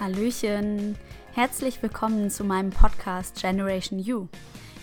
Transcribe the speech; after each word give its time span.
Hallöchen, 0.00 0.96
herzlich 1.34 1.82
willkommen 1.82 2.30
zu 2.30 2.42
meinem 2.42 2.70
Podcast 2.70 3.38
Generation 3.38 3.98
You. 3.98 4.28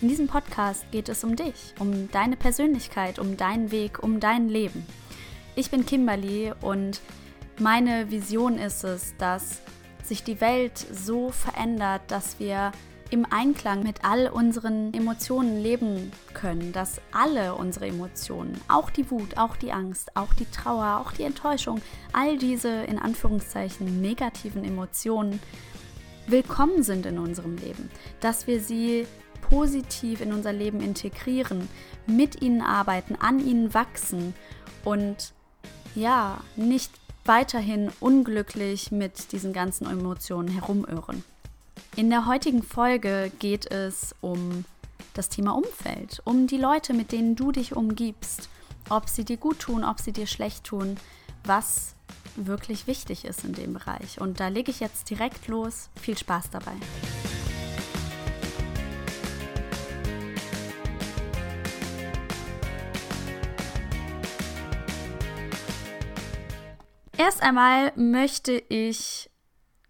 In 0.00 0.06
diesem 0.06 0.28
Podcast 0.28 0.88
geht 0.92 1.08
es 1.08 1.24
um 1.24 1.34
dich, 1.34 1.74
um 1.80 2.08
deine 2.12 2.36
Persönlichkeit, 2.36 3.18
um 3.18 3.36
deinen 3.36 3.72
Weg, 3.72 4.00
um 4.00 4.20
dein 4.20 4.48
Leben. 4.48 4.86
Ich 5.56 5.72
bin 5.72 5.84
Kimberly 5.84 6.52
und 6.60 7.00
meine 7.58 8.12
Vision 8.12 8.58
ist 8.58 8.84
es, 8.84 9.16
dass 9.16 9.60
sich 10.04 10.22
die 10.22 10.40
Welt 10.40 10.78
so 10.78 11.30
verändert, 11.30 12.02
dass 12.06 12.38
wir 12.38 12.70
im 13.10 13.26
Einklang 13.30 13.82
mit 13.82 14.04
all 14.04 14.28
unseren 14.28 14.92
Emotionen 14.92 15.62
leben 15.62 16.12
können, 16.34 16.72
dass 16.72 17.00
alle 17.12 17.54
unsere 17.54 17.86
Emotionen, 17.86 18.60
auch 18.68 18.90
die 18.90 19.10
Wut, 19.10 19.38
auch 19.38 19.56
die 19.56 19.72
Angst, 19.72 20.14
auch 20.14 20.34
die 20.34 20.46
Trauer, 20.46 21.00
auch 21.00 21.12
die 21.12 21.22
Enttäuschung, 21.22 21.80
all 22.12 22.36
diese 22.36 22.68
in 22.68 22.98
Anführungszeichen 22.98 24.00
negativen 24.00 24.64
Emotionen 24.64 25.40
willkommen 26.26 26.82
sind 26.82 27.06
in 27.06 27.18
unserem 27.18 27.56
Leben, 27.56 27.90
dass 28.20 28.46
wir 28.46 28.60
sie 28.60 29.06
positiv 29.40 30.20
in 30.20 30.32
unser 30.32 30.52
Leben 30.52 30.80
integrieren, 30.80 31.68
mit 32.06 32.42
ihnen 32.42 32.60
arbeiten, 32.60 33.16
an 33.16 33.40
ihnen 33.40 33.72
wachsen 33.72 34.34
und 34.84 35.32
ja, 35.94 36.38
nicht 36.56 36.92
weiterhin 37.24 37.90
unglücklich 38.00 38.90
mit 38.90 39.32
diesen 39.32 39.52
ganzen 39.52 39.86
Emotionen 39.86 40.48
herumirren. 40.48 41.24
In 41.98 42.10
der 42.10 42.26
heutigen 42.26 42.62
Folge 42.62 43.32
geht 43.40 43.68
es 43.72 44.14
um 44.20 44.64
das 45.14 45.28
Thema 45.28 45.56
Umfeld, 45.56 46.22
um 46.24 46.46
die 46.46 46.56
Leute, 46.56 46.94
mit 46.94 47.10
denen 47.10 47.34
du 47.34 47.50
dich 47.50 47.74
umgibst, 47.74 48.48
ob 48.88 49.08
sie 49.08 49.24
dir 49.24 49.36
gut 49.36 49.58
tun, 49.58 49.82
ob 49.82 49.98
sie 49.98 50.12
dir 50.12 50.28
schlecht 50.28 50.62
tun, 50.62 50.96
was 51.42 51.96
wirklich 52.36 52.86
wichtig 52.86 53.24
ist 53.24 53.42
in 53.42 53.52
dem 53.52 53.72
Bereich. 53.72 54.20
Und 54.20 54.38
da 54.38 54.46
lege 54.46 54.70
ich 54.70 54.78
jetzt 54.78 55.10
direkt 55.10 55.48
los. 55.48 55.90
Viel 56.00 56.16
Spaß 56.16 56.50
dabei. 56.50 56.74
Erst 67.16 67.42
einmal 67.42 67.90
möchte 67.96 68.52
ich 68.52 69.27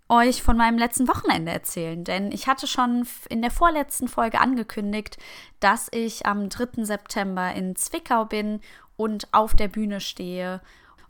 euch 0.09 0.43
von 0.43 0.57
meinem 0.57 0.79
letzten 0.79 1.07
Wochenende 1.09 1.53
erzählen, 1.53 2.03
denn 2.03 2.33
ich 2.33 2.47
hatte 2.47 2.67
schon 2.67 3.07
in 3.29 3.43
der 3.43 3.51
vorletzten 3.51 4.09
Folge 4.09 4.41
angekündigt, 4.41 5.19
dass 5.61 5.89
ich 5.93 6.27
am 6.27 6.49
3. 6.49 6.85
September 6.85 7.53
in 7.55 7.77
Zwickau 7.77 8.25
bin 8.25 8.61
und 8.97 9.29
auf 9.33 9.55
der 9.55 9.69
Bühne 9.69 10.01
stehe, 10.01 10.61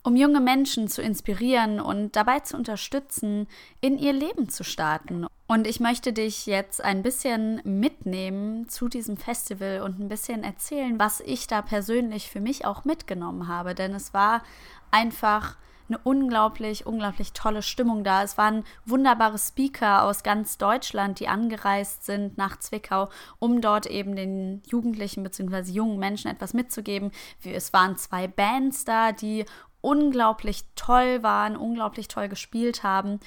um 0.03 0.15
junge 0.15 0.39
Menschen 0.39 0.87
zu 0.87 1.01
inspirieren 1.01 1.79
und 1.79 2.15
dabei 2.15 2.39
zu 2.39 2.57
unterstützen, 2.57 3.47
in 3.81 3.97
ihr 3.97 4.13
Leben 4.13 4.49
zu 4.49 4.63
starten. 4.63 5.27
Und 5.47 5.65
ich 5.65 5.79
möchte 5.79 6.13
dich 6.13 6.45
jetzt 6.45 6.83
ein 6.83 7.01
bisschen 7.01 7.61
mitnehmen 7.63 8.69
zu 8.69 8.87
diesem 8.87 9.17
Festival 9.17 9.81
und 9.81 9.99
ein 9.99 10.07
bisschen 10.07 10.43
erzählen, 10.43 10.99
was 10.99 11.21
ich 11.21 11.47
da 11.47 11.61
persönlich 11.61 12.29
für 12.29 12.39
mich 12.39 12.65
auch 12.65 12.85
mitgenommen 12.85 13.47
habe, 13.47 13.75
denn 13.75 13.93
es 13.93 14.13
war 14.13 14.43
einfach 14.91 15.57
eine 15.89 15.99
unglaublich, 16.03 16.85
unglaublich 16.85 17.33
tolle 17.33 17.61
Stimmung 17.61 18.03
da. 18.03 18.23
Es 18.23 18.37
waren 18.37 18.63
wunderbare 18.85 19.37
Speaker 19.37 20.03
aus 20.03 20.23
ganz 20.23 20.57
Deutschland, 20.57 21.19
die 21.19 21.27
angereist 21.27 22.05
sind 22.05 22.37
nach 22.37 22.57
Zwickau, 22.59 23.09
um 23.39 23.61
dort 23.61 23.85
eben 23.85 24.15
den 24.15 24.61
Jugendlichen 24.67 25.23
bzw. 25.23 25.71
jungen 25.71 25.99
Menschen 25.99 26.29
etwas 26.31 26.53
mitzugeben. 26.53 27.11
Es 27.43 27.73
waren 27.73 27.97
zwei 27.97 28.27
Bands 28.27 28.85
da, 28.85 29.11
die 29.11 29.45
unglaublich 29.81 30.63
toll 30.75 31.23
waren, 31.23 31.55
unglaublich 31.55 32.07
toll 32.07 32.29
gespielt 32.29 32.83
haben. 32.83 33.19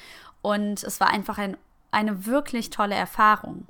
Und 0.42 0.82
es 0.82 1.00
war 1.00 1.08
einfach 1.08 1.38
ein, 1.38 1.56
eine 1.90 2.26
wirklich 2.26 2.70
tolle 2.70 2.94
Erfahrung. 2.94 3.66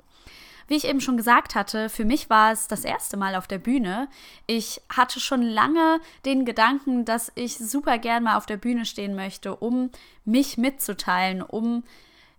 Wie 0.67 0.75
ich 0.75 0.85
eben 0.85 1.01
schon 1.01 1.17
gesagt 1.17 1.55
hatte, 1.55 1.89
für 1.89 2.05
mich 2.05 2.29
war 2.29 2.51
es 2.51 2.67
das 2.67 2.83
erste 2.83 3.17
Mal 3.17 3.35
auf 3.35 3.47
der 3.47 3.57
Bühne. 3.57 4.07
Ich 4.47 4.81
hatte 4.89 5.19
schon 5.19 5.41
lange 5.41 5.99
den 6.25 6.45
Gedanken, 6.45 7.05
dass 7.05 7.31
ich 7.35 7.57
super 7.57 7.97
gern 7.97 8.23
mal 8.23 8.37
auf 8.37 8.45
der 8.45 8.57
Bühne 8.57 8.85
stehen 8.85 9.15
möchte, 9.15 9.55
um 9.55 9.89
mich 10.25 10.57
mitzuteilen, 10.57 11.41
um 11.41 11.83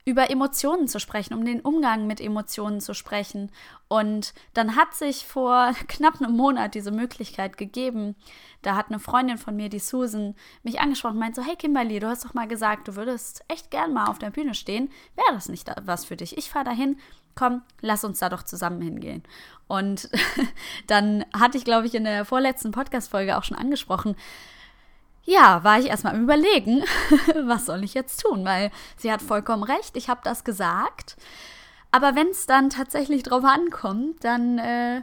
über 0.07 0.31
Emotionen 0.31 0.87
zu 0.87 1.01
sprechen, 1.01 1.33
um 1.33 1.45
den 1.47 1.61
Umgang 1.61 2.07
mit 2.07 2.21
Emotionen 2.21 2.81
zu 2.81 2.93
sprechen. 2.93 3.51
Und 3.89 4.35
dann 4.53 4.77
hat 4.77 4.95
sich 4.95 5.25
vor 5.25 5.73
knapp 5.89 6.21
einem 6.21 6.37
Monat 6.37 6.75
diese 6.75 6.91
Möglichkeit 6.91 7.57
gegeben. 7.57 8.15
Da 8.61 8.77
hat 8.77 8.89
eine 8.89 8.99
Freundin 8.99 9.39
von 9.39 9.57
mir, 9.57 9.71
die 9.71 9.79
Susan, 9.79 10.35
mich 10.63 10.81
angesprochen 10.81 11.15
und 11.15 11.21
meint 11.21 11.37
so, 11.37 11.43
hey 11.43 11.57
Kimberly, 11.57 12.01
du 12.01 12.09
hast 12.09 12.25
doch 12.25 12.35
mal 12.35 12.49
gesagt, 12.49 12.89
du 12.89 12.97
würdest 12.97 13.45
echt 13.49 13.71
gern 13.71 13.95
mal 13.95 14.07
auf 14.07 14.19
der 14.19 14.31
Bühne 14.31 14.55
stehen. 14.55 14.91
Wäre 15.17 15.33
das 15.33 15.49
nicht 15.49 15.71
was 15.85 16.05
für 16.05 16.17
dich? 16.17 16.37
Ich 16.37 16.51
fahre 16.51 16.67
dahin, 16.67 16.99
komm, 17.35 17.63
lass 17.81 18.05
uns 18.05 18.19
da 18.19 18.29
doch 18.29 18.43
zusammen 18.43 18.83
hingehen. 18.83 19.23
Und 19.69 20.11
dann 20.87 21.25
hatte 21.33 21.57
ich, 21.57 21.65
glaube 21.65 21.87
ich, 21.87 21.95
in 21.95 22.05
der 22.05 22.27
vorletzten 22.27 22.73
Podcast-Folge 22.73 23.39
auch 23.39 23.45
schon 23.45 23.57
angesprochen, 23.57 24.17
ja, 25.25 25.65
war 25.65 25.79
ich 25.79 25.87
erstmal 25.87 26.15
am 26.15 26.23
Überlegen, 26.23 26.83
was 27.45 27.67
soll 27.67 27.83
ich 27.85 27.95
jetzt 27.95 28.21
tun? 28.21 28.45
Weil 28.45 28.71
sie 28.97 29.11
hat 29.11 29.23
vollkommen 29.23 29.63
recht, 29.63 29.97
ich 29.97 30.09
habe 30.09 30.21
das 30.25 30.45
gesagt. 30.45 31.17
Aber 31.91 32.15
wenn 32.15 32.29
es 32.29 32.47
dann 32.47 32.71
tatsächlich 32.71 33.23
drauf 33.23 33.45
ankommt, 33.45 34.25
dann, 34.25 34.59
äh, 34.59 35.03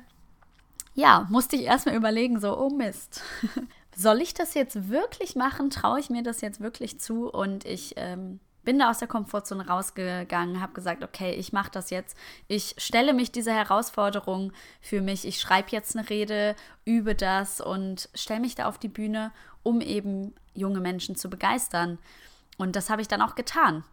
ja, 0.93 1.25
musste 1.29 1.55
ich 1.55 1.63
erstmal 1.63 1.95
überlegen, 1.95 2.39
so, 2.39 2.57
oh 2.57 2.69
Mist. 2.69 3.21
soll 3.95 4.21
ich 4.21 4.33
das 4.33 4.53
jetzt 4.53 4.89
wirklich 4.89 5.35
machen? 5.35 5.69
Traue 5.69 5.99
ich 5.99 6.09
mir 6.09 6.23
das 6.23 6.41
jetzt 6.41 6.59
wirklich 6.59 6.99
zu? 6.99 7.29
Und 7.29 7.65
ich 7.65 7.93
ähm, 7.97 8.39
bin 8.63 8.79
da 8.79 8.89
aus 8.89 8.99
der 8.99 9.07
Komfortzone 9.07 9.67
rausgegangen, 9.67 10.61
habe 10.61 10.73
gesagt, 10.73 11.03
okay, 11.03 11.33
ich 11.33 11.51
mache 11.51 11.71
das 11.71 11.89
jetzt. 11.89 12.15
Ich 12.47 12.75
stelle 12.77 13.13
mich 13.13 13.31
dieser 13.31 13.53
Herausforderung 13.53 14.53
für 14.81 15.01
mich. 15.01 15.25
Ich 15.25 15.39
schreibe 15.39 15.71
jetzt 15.71 15.95
eine 15.95 16.09
Rede, 16.09 16.55
übe 16.85 17.15
das 17.15 17.59
und 17.59 18.09
stelle 18.13 18.39
mich 18.39 18.55
da 18.55 18.67
auf 18.67 18.77
die 18.77 18.87
Bühne, 18.87 19.31
um 19.63 19.81
eben 19.81 20.35
junge 20.53 20.79
Menschen 20.79 21.15
zu 21.15 21.29
begeistern. 21.29 21.97
Und 22.57 22.75
das 22.75 22.89
habe 22.89 23.01
ich 23.01 23.07
dann 23.07 23.21
auch 23.21 23.35
getan. 23.35 23.83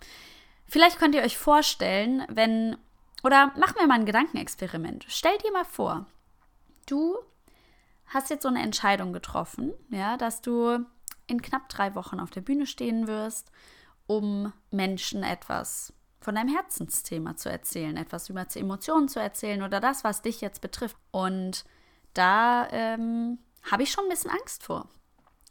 Vielleicht 0.67 0.99
könnt 0.99 1.15
ihr 1.15 1.23
euch 1.23 1.39
vorstellen, 1.39 2.25
wenn, 2.29 2.77
oder 3.23 3.53
machen 3.59 3.77
wir 3.79 3.87
mal 3.87 3.95
ein 3.95 4.07
Gedankenexperiment. 4.07 5.07
Stell 5.09 5.37
dir 5.39 5.53
mal 5.53 5.65
vor, 5.65 6.05
du 6.87 7.17
hast 8.09 8.29
jetzt 8.29 8.43
so 8.43 8.49
eine 8.49 8.63
Entscheidung 8.63 9.15
getroffen, 9.15 9.73
ja, 9.91 10.19
dass 10.19 10.43
du 10.43 10.85
in 11.27 11.41
knapp 11.41 11.71
drei 11.71 11.95
Wochen 11.95 12.21
auf 12.21 12.31
der 12.31 12.43
Bühne 12.43 12.67
stehen 12.67 13.07
wirst 13.07 13.51
um 14.09 14.53
Menschen 14.71 15.23
etwas 15.23 15.93
von 16.21 16.35
deinem 16.35 16.49
Herzensthema 16.49 17.37
zu 17.37 17.49
erzählen, 17.49 17.97
etwas 17.97 18.29
über 18.29 18.45
Emotionen 18.55 19.09
zu 19.09 19.21
erzählen 19.21 19.63
oder 19.63 19.79
das, 19.79 20.03
was 20.03 20.23
dich 20.23 20.41
jetzt 20.41 20.61
betrifft. 20.61 20.97
Und 21.13 21.65
da 22.15 22.69
ähm, 22.73 23.39
habe 23.71 23.85
ich 23.85 23.93
schon 23.93 24.05
ein 24.07 24.11
bisschen 24.11 24.33
Angst 24.33 24.65
vor. 24.65 24.89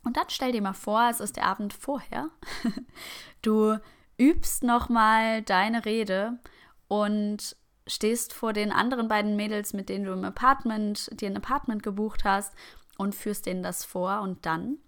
Und 0.04 0.18
dann 0.18 0.26
stell 0.30 0.52
dir 0.52 0.62
mal 0.62 0.74
vor, 0.74 1.08
es 1.10 1.22
ist 1.22 1.38
der 1.38 1.46
Abend 1.46 1.74
vorher. 1.74 2.30
du 3.42 3.78
übst 4.18 4.64
nochmal 4.64 5.42
deine 5.44 5.86
Rede 5.86 6.40
und 6.88 7.56
stehst 7.86 8.34
vor 8.34 8.54
den 8.54 8.72
anderen 8.72 9.08
beiden 9.08 9.36
Mädels, 9.36 9.74
mit 9.74 9.88
denen 9.88 10.06
du 10.06 10.12
im 10.12 10.26
Apartment, 10.26 11.10
dir 11.20 11.30
ein 11.30 11.38
Apartment 11.38 11.84
gebucht 11.84 12.26
hast 12.26 12.54
und 12.98 13.16
führst 13.16 13.46
denen 13.46 13.64
das 13.64 13.86
vor 13.86 14.22
und 14.22 14.46
dann 14.46 14.80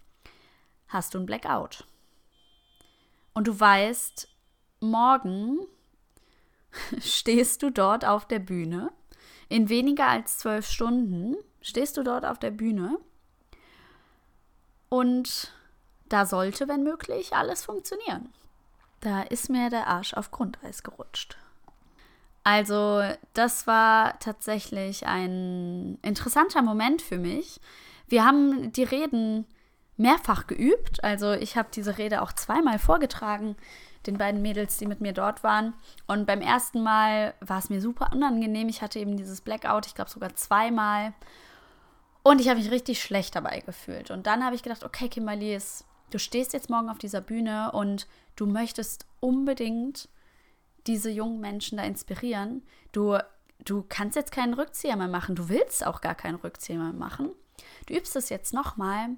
hast 0.87 1.13
du 1.13 1.19
ein 1.19 1.25
Blackout 1.25 1.85
und 3.39 3.47
du 3.47 3.57
weißt, 3.57 4.27
morgen 4.81 5.59
stehst 6.99 7.63
du 7.63 7.69
dort 7.69 8.03
auf 8.03 8.27
der 8.27 8.39
Bühne. 8.39 8.91
In 9.47 9.69
weniger 9.69 10.09
als 10.09 10.39
zwölf 10.39 10.67
Stunden 10.67 11.37
stehst 11.61 11.95
du 11.95 12.03
dort 12.03 12.25
auf 12.25 12.37
der 12.37 12.51
Bühne. 12.51 12.97
Und 14.89 15.53
da 16.09 16.25
sollte, 16.25 16.67
wenn 16.67 16.83
möglich, 16.83 17.33
alles 17.33 17.63
funktionieren. 17.63 18.27
Da 18.99 19.21
ist 19.21 19.49
mir 19.49 19.69
der 19.69 19.87
Arsch 19.87 20.15
auf 20.15 20.31
Grundeis 20.31 20.83
gerutscht. 20.83 21.37
Also, 22.43 23.01
das 23.31 23.65
war 23.67 24.19
tatsächlich 24.19 25.07
ein 25.07 25.97
interessanter 26.01 26.61
Moment 26.61 27.01
für 27.01 27.17
mich. 27.17 27.61
Wir 28.09 28.25
haben 28.25 28.73
die 28.73 28.83
Reden 28.83 29.45
mehrfach 29.99 30.47
geübt. 30.47 31.03
Also 31.03 31.33
ich 31.33 31.57
habe 31.57 31.69
diese 31.73 31.97
Rede 31.97 32.21
auch 32.21 32.31
zweimal 32.31 32.79
vorgetragen, 32.79 33.55
den 34.07 34.17
beiden 34.17 34.41
Mädels, 34.41 34.77
die 34.77 34.85
mit 34.85 35.01
mir 35.01 35.13
dort 35.13 35.43
waren. 35.43 35.73
Und 36.07 36.25
beim 36.25 36.41
ersten 36.41 36.81
Mal 36.81 37.33
war 37.41 37.59
es 37.59 37.69
mir 37.69 37.81
super 37.81 38.11
unangenehm. 38.13 38.69
Ich 38.69 38.81
hatte 38.81 38.99
eben 38.99 39.17
dieses 39.17 39.41
Blackout, 39.41 39.85
ich 39.85 39.95
glaube 39.95 40.09
sogar 40.09 40.35
zweimal. 40.35 41.13
Und 42.23 42.41
ich 42.41 42.49
habe 42.49 42.59
mich 42.59 42.71
richtig 42.71 43.01
schlecht 43.01 43.35
dabei 43.35 43.59
gefühlt. 43.59 44.09
Und 44.09 44.25
dann 44.25 44.43
habe 44.43 44.55
ich 44.55 44.63
gedacht, 44.63 44.83
okay, 44.83 45.09
Kimberly, 45.09 45.57
du 46.11 46.19
stehst 46.19 46.53
jetzt 46.53 46.69
morgen 46.69 46.89
auf 46.89 46.97
dieser 46.97 47.21
Bühne 47.21 47.71
und 47.73 48.07
du 48.35 48.45
möchtest 48.45 49.05
unbedingt 49.19 50.09
diese 50.87 51.09
jungen 51.09 51.39
Menschen 51.39 51.77
da 51.77 51.83
inspirieren. 51.83 52.63
Du, 52.91 53.17
du 53.65 53.83
kannst 53.87 54.15
jetzt 54.15 54.31
keinen 54.31 54.53
Rückzieher 54.53 54.95
mehr 54.95 55.07
machen. 55.07 55.35
Du 55.35 55.49
willst 55.49 55.85
auch 55.85 56.01
gar 56.01 56.15
keinen 56.15 56.35
Rückzieher 56.35 56.79
mehr 56.79 56.93
machen. 56.93 57.31
Du 57.85 57.93
übst 57.93 58.15
es 58.15 58.29
jetzt 58.29 58.53
nochmal 58.53 59.09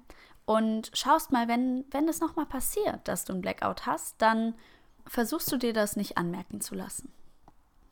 und 0.44 0.90
schaust 0.94 1.32
mal, 1.32 1.48
wenn, 1.48 1.84
wenn 1.90 2.08
es 2.08 2.20
nochmal 2.20 2.46
passiert, 2.46 3.06
dass 3.06 3.24
du 3.24 3.32
ein 3.32 3.42
Blackout 3.42 3.86
hast, 3.86 4.20
dann 4.20 4.54
versuchst 5.06 5.50
du 5.52 5.56
dir 5.56 5.72
das 5.72 5.96
nicht 5.96 6.18
anmerken 6.18 6.60
zu 6.60 6.74
lassen. 6.74 7.12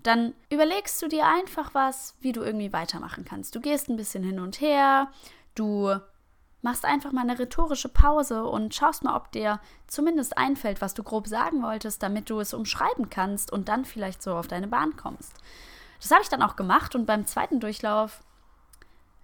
Dann 0.02 0.34
überlegst 0.48 1.00
du 1.02 1.08
dir 1.08 1.26
einfach 1.26 1.74
was, 1.74 2.14
wie 2.20 2.32
du 2.32 2.42
irgendwie 2.42 2.72
weitermachen 2.72 3.24
kannst. 3.24 3.54
Du 3.54 3.60
gehst 3.60 3.88
ein 3.88 3.96
bisschen 3.96 4.24
hin 4.24 4.40
und 4.40 4.60
her, 4.60 5.10
du 5.54 5.94
machst 6.62 6.84
einfach 6.84 7.12
mal 7.12 7.22
eine 7.22 7.38
rhetorische 7.38 7.88
Pause 7.88 8.44
und 8.44 8.74
schaust 8.74 9.02
mal, 9.02 9.16
ob 9.16 9.32
dir 9.32 9.60
zumindest 9.86 10.36
einfällt, 10.36 10.80
was 10.80 10.94
du 10.94 11.02
grob 11.02 11.26
sagen 11.26 11.62
wolltest, 11.62 12.02
damit 12.02 12.30
du 12.30 12.40
es 12.40 12.54
umschreiben 12.54 13.10
kannst 13.10 13.52
und 13.52 13.68
dann 13.68 13.84
vielleicht 13.84 14.22
so 14.22 14.34
auf 14.34 14.46
deine 14.46 14.68
Bahn 14.68 14.96
kommst. 14.96 15.32
Das 16.00 16.10
habe 16.10 16.22
ich 16.22 16.28
dann 16.28 16.42
auch 16.42 16.56
gemacht 16.56 16.94
und 16.94 17.06
beim 17.06 17.26
zweiten 17.26 17.60
Durchlauf 17.60 18.22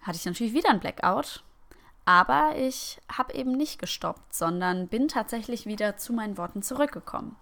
hatte 0.01 0.17
ich 0.17 0.25
natürlich 0.25 0.53
wieder 0.53 0.69
ein 0.69 0.79
Blackout, 0.79 1.43
aber 2.07 2.55
ich 2.55 3.01
habe 3.11 3.33
eben 3.33 3.51
nicht 3.51 3.79
gestoppt, 3.79 4.33
sondern 4.33 4.87
bin 4.87 5.09
tatsächlich 5.09 5.65
wieder 5.65 5.97
zu 5.97 6.13
meinen 6.13 6.37
Worten 6.37 6.63
zurückgekommen. 6.63 7.35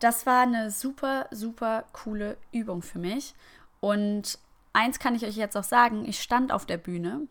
Das 0.00 0.26
war 0.26 0.42
eine 0.42 0.72
super, 0.72 1.28
super 1.30 1.84
coole 1.92 2.38
Übung 2.50 2.82
für 2.82 2.98
mich. 2.98 3.36
Und 3.78 4.40
eins 4.72 4.98
kann 4.98 5.14
ich 5.14 5.24
euch 5.24 5.36
jetzt 5.36 5.56
auch 5.56 5.62
sagen, 5.62 6.04
ich 6.04 6.20
stand 6.20 6.50
auf 6.50 6.66
der 6.66 6.76
Bühne 6.76 7.28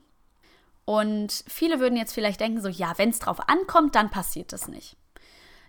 und 0.86 1.44
viele 1.48 1.82
würden 1.82 1.98
jetzt 1.98 2.14
vielleicht 2.14 2.40
denken, 2.40 2.62
so 2.62 2.70
ja, 2.70 2.98
wenn 2.98 3.10
es 3.10 3.20
drauf 3.20 3.50
ankommt, 3.50 3.96
dann 3.96 4.10
passiert 4.10 4.54
das 4.54 4.70
nicht. 4.70 4.96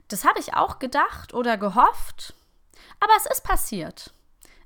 Das 0.06 0.25
habe 0.25 0.38
ich 0.38 0.54
auch 0.54 0.78
gedacht 0.78 1.34
oder 1.34 1.58
gehofft, 1.58 2.34
aber 3.00 3.12
es 3.16 3.26
ist 3.26 3.42
passiert. 3.42 4.14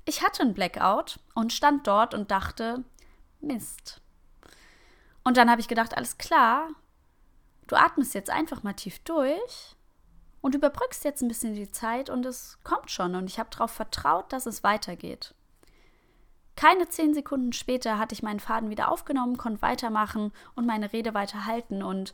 Ich 0.05 0.21
hatte 0.21 0.43
einen 0.43 0.53
Blackout 0.53 1.19
und 1.33 1.53
stand 1.53 1.87
dort 1.87 2.13
und 2.13 2.29
dachte, 2.29 2.83
Mist. 3.41 4.02
Und 5.23 5.37
dann 5.37 5.49
habe 5.49 5.61
ich 5.61 5.67
gedacht, 5.67 5.95
alles 5.95 6.17
klar, 6.17 6.69
du 7.67 7.75
atmest 7.75 8.13
jetzt 8.13 8.29
einfach 8.29 8.63
mal 8.63 8.73
tief 8.73 8.99
durch 8.99 9.75
und 10.41 10.55
überbrückst 10.55 11.05
jetzt 11.05 11.21
ein 11.21 11.29
bisschen 11.29 11.55
die 11.55 11.71
Zeit 11.71 12.09
und 12.09 12.25
es 12.25 12.59
kommt 12.63 12.91
schon 12.91 13.15
und 13.15 13.27
ich 13.27 13.39
habe 13.39 13.49
darauf 13.49 13.71
vertraut, 13.71 14.31
dass 14.33 14.45
es 14.45 14.63
weitergeht. 14.63 15.33
Keine 16.55 16.87
zehn 16.87 17.13
Sekunden 17.13 17.53
später 17.53 17.97
hatte 17.97 18.13
ich 18.13 18.21
meinen 18.21 18.39
Faden 18.39 18.69
wieder 18.69 18.91
aufgenommen, 18.91 19.37
konnte 19.37 19.61
weitermachen 19.61 20.31
und 20.55 20.67
meine 20.67 20.91
Rede 20.91 21.13
weiterhalten 21.13 21.81
und 21.81 22.13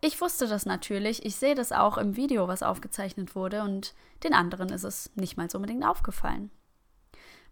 ich 0.00 0.20
wusste 0.20 0.48
das 0.48 0.66
natürlich, 0.66 1.24
ich 1.24 1.36
sehe 1.36 1.54
das 1.54 1.70
auch 1.70 1.96
im 1.96 2.16
Video, 2.16 2.48
was 2.48 2.62
aufgezeichnet 2.62 3.36
wurde 3.36 3.62
und 3.62 3.94
den 4.24 4.34
anderen 4.34 4.68
ist 4.70 4.84
es 4.84 5.10
nicht 5.14 5.36
mal 5.36 5.50
so 5.50 5.58
unbedingt 5.58 5.84
aufgefallen. 5.84 6.50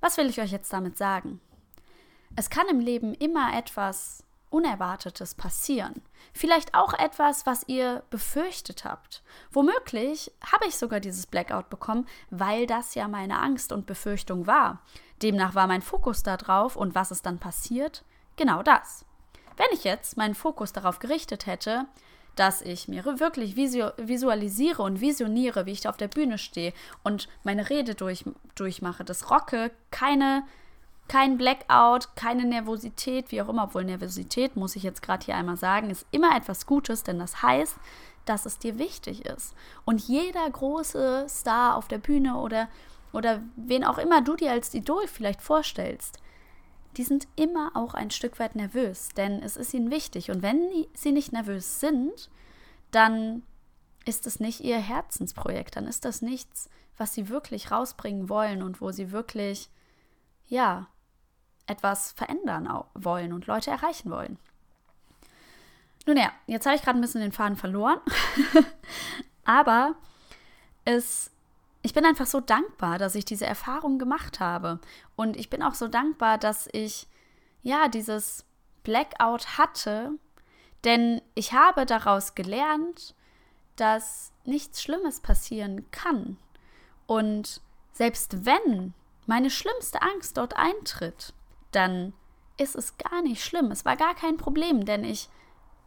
Was 0.00 0.16
will 0.16 0.28
ich 0.28 0.40
euch 0.40 0.50
jetzt 0.50 0.72
damit 0.72 0.96
sagen? 0.96 1.40
Es 2.36 2.48
kann 2.48 2.68
im 2.68 2.80
Leben 2.80 3.14
immer 3.14 3.56
etwas 3.56 4.24
Unerwartetes 4.50 5.34
passieren. 5.34 6.02
Vielleicht 6.32 6.74
auch 6.74 6.92
etwas, 6.92 7.46
was 7.46 7.64
ihr 7.68 8.02
befürchtet 8.10 8.84
habt. 8.84 9.22
Womöglich 9.52 10.32
habe 10.52 10.66
ich 10.66 10.76
sogar 10.76 11.00
dieses 11.00 11.26
Blackout 11.26 11.70
bekommen, 11.70 12.06
weil 12.30 12.66
das 12.66 12.94
ja 12.94 13.08
meine 13.08 13.38
Angst 13.38 13.72
und 13.72 13.86
Befürchtung 13.86 14.46
war. 14.46 14.82
Demnach 15.22 15.54
war 15.54 15.66
mein 15.66 15.82
Fokus 15.82 16.22
da 16.22 16.36
drauf 16.36 16.76
und 16.76 16.94
was 16.94 17.10
ist 17.10 17.26
dann 17.26 17.38
passiert? 17.38 18.04
Genau 18.36 18.62
das. 18.62 19.04
Wenn 19.56 19.68
ich 19.72 19.84
jetzt 19.84 20.16
meinen 20.16 20.34
Fokus 20.34 20.72
darauf 20.72 20.98
gerichtet 20.98 21.46
hätte, 21.46 21.86
dass 22.36 22.62
ich 22.62 22.88
mir 22.88 23.04
wirklich 23.04 23.56
visualisiere 23.56 24.82
und 24.82 25.00
visioniere, 25.00 25.66
wie 25.66 25.72
ich 25.72 25.82
da 25.82 25.90
auf 25.90 25.96
der 25.96 26.08
Bühne 26.08 26.38
stehe 26.38 26.72
und 27.02 27.28
meine 27.42 27.68
Rede 27.68 27.94
durch, 27.94 28.24
durchmache, 28.54 29.04
das 29.04 29.30
rocke, 29.30 29.70
keine 29.90 30.44
kein 31.10 31.38
Blackout, 31.38 32.14
keine 32.14 32.44
Nervosität, 32.44 33.32
wie 33.32 33.42
auch 33.42 33.48
immer, 33.48 33.64
obwohl 33.64 33.82
Nervosität, 33.82 34.54
muss 34.54 34.76
ich 34.76 34.84
jetzt 34.84 35.02
gerade 35.02 35.26
hier 35.26 35.34
einmal 35.34 35.56
sagen, 35.56 35.90
ist 35.90 36.06
immer 36.12 36.36
etwas 36.36 36.66
Gutes, 36.66 37.02
denn 37.02 37.18
das 37.18 37.42
heißt, 37.42 37.74
dass 38.26 38.46
es 38.46 38.60
dir 38.60 38.78
wichtig 38.78 39.26
ist. 39.26 39.56
Und 39.84 40.00
jeder 40.06 40.48
große 40.48 41.26
Star 41.28 41.74
auf 41.74 41.88
der 41.88 41.98
Bühne 41.98 42.36
oder, 42.36 42.68
oder 43.12 43.42
wen 43.56 43.82
auch 43.82 43.98
immer 43.98 44.22
du 44.22 44.36
dir 44.36 44.52
als 44.52 44.72
Idol 44.72 45.08
vielleicht 45.08 45.42
vorstellst, 45.42 46.20
die 46.96 47.02
sind 47.02 47.26
immer 47.34 47.72
auch 47.74 47.94
ein 47.94 48.12
Stück 48.12 48.38
weit 48.38 48.54
nervös, 48.54 49.08
denn 49.16 49.42
es 49.42 49.56
ist 49.56 49.74
ihnen 49.74 49.90
wichtig. 49.90 50.30
Und 50.30 50.42
wenn 50.44 50.60
sie 50.94 51.10
nicht 51.10 51.32
nervös 51.32 51.80
sind, 51.80 52.30
dann 52.92 53.42
ist 54.04 54.28
es 54.28 54.38
nicht 54.38 54.60
ihr 54.60 54.78
Herzensprojekt, 54.78 55.74
dann 55.74 55.88
ist 55.88 56.04
das 56.04 56.22
nichts, 56.22 56.70
was 56.96 57.14
sie 57.14 57.28
wirklich 57.28 57.72
rausbringen 57.72 58.28
wollen 58.28 58.62
und 58.62 58.80
wo 58.80 58.92
sie 58.92 59.10
wirklich, 59.10 59.70
ja, 60.46 60.86
etwas 61.70 62.12
verändern 62.12 62.68
wollen 62.94 63.32
und 63.32 63.46
Leute 63.46 63.70
erreichen 63.70 64.10
wollen. 64.10 64.38
Nun 66.06 66.16
ja, 66.16 66.32
jetzt 66.46 66.66
habe 66.66 66.76
ich 66.76 66.82
gerade 66.82 66.98
ein 66.98 67.02
bisschen 67.02 67.20
den 67.20 67.32
Faden 67.32 67.56
verloren. 67.56 68.00
Aber 69.44 69.94
es, 70.84 71.30
ich 71.82 71.94
bin 71.94 72.04
einfach 72.04 72.26
so 72.26 72.40
dankbar, 72.40 72.98
dass 72.98 73.14
ich 73.14 73.24
diese 73.24 73.46
Erfahrung 73.46 73.98
gemacht 73.98 74.40
habe. 74.40 74.80
Und 75.16 75.36
ich 75.36 75.50
bin 75.50 75.62
auch 75.62 75.74
so 75.74 75.88
dankbar, 75.88 76.38
dass 76.38 76.68
ich 76.72 77.06
ja 77.62 77.88
dieses 77.88 78.44
Blackout 78.82 79.58
hatte, 79.58 80.12
denn 80.84 81.20
ich 81.34 81.52
habe 81.52 81.86
daraus 81.86 82.34
gelernt, 82.34 83.14
dass 83.76 84.32
nichts 84.44 84.82
Schlimmes 84.82 85.20
passieren 85.20 85.90
kann. 85.90 86.38
Und 87.06 87.60
selbst 87.92 88.46
wenn 88.46 88.94
meine 89.26 89.50
schlimmste 89.50 90.00
Angst 90.02 90.38
dort 90.38 90.56
eintritt, 90.56 91.34
dann 91.72 92.12
ist 92.56 92.76
es 92.76 92.96
gar 92.98 93.22
nicht 93.22 93.42
schlimm. 93.42 93.70
Es 93.70 93.84
war 93.84 93.96
gar 93.96 94.14
kein 94.14 94.36
Problem, 94.36 94.84
denn 94.84 95.04
ich 95.04 95.28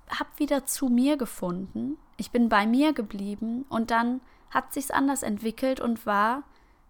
habe 0.09 0.30
wieder 0.38 0.65
zu 0.65 0.89
mir 0.89 1.18
gefunden. 1.18 1.97
Ich 2.18 2.31
bin 2.31 2.50
bei 2.50 2.65
mir 2.65 2.94
geblieben 2.94 3.65
und 3.69 3.91
dann 3.91 4.21
hat 4.50 4.74
sich's 4.74 4.91
anders 4.91 5.24
entwickelt 5.24 5.80
und 5.80 6.06
war 6.06 6.44